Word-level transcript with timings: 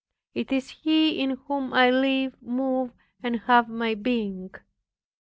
It 0.33 0.51
is 0.51 0.71
He 0.71 1.21
in 1.21 1.37
whom 1.45 1.73
I 1.75 1.91
live, 1.91 2.35
move, 2.41 2.91
and 3.21 3.41
have 3.41 3.69
my 3.69 3.93
being. 3.93 4.49